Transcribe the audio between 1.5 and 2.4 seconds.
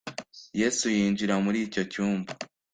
icyo cyumba.